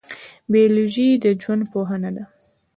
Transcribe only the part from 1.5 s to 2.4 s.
پوهنه ده